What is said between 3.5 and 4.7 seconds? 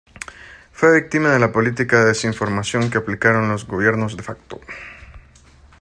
gobiernos de facto.